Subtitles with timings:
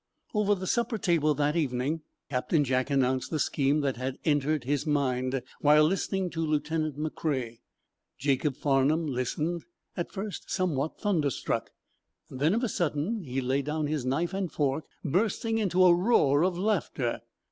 [0.33, 2.01] Over the supper table, that evening,
[2.31, 7.59] Captain Jack announced the scheme that had entered his mind while listening to Lieutenant McCrea.
[8.17, 9.63] Jacob Farnum listened,
[9.95, 11.69] at first, somewhat thunderstruck.
[12.31, 16.43] Then, of a sudden, he laid down his knife and fork, bursting into a roar
[16.43, 17.21] of laughter.